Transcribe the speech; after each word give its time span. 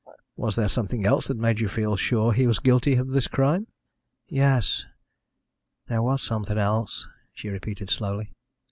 Was 0.35 0.55
there 0.55 0.67
something 0.67 1.05
else 1.05 1.27
that 1.27 1.37
made 1.37 1.59
you 1.59 1.67
feel 1.67 1.95
sure 1.95 2.33
he 2.33 2.47
was 2.47 2.57
guilty 2.57 2.95
of 2.95 3.09
this 3.11 3.27
crime?" 3.27 3.67
"Yes, 4.27 4.87
there 5.85 6.01
was 6.01 6.23
something 6.23 6.57
else," 6.57 7.07
she 7.33 7.49
repeated 7.49 7.91
slowly. 7.91 8.31